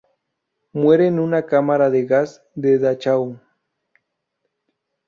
[0.73, 3.39] Muere en una cámara de gas de Dachau.